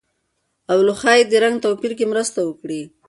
[0.71, 2.81] اولو ښايي د رنګ توپیر کې مرسته وکړي.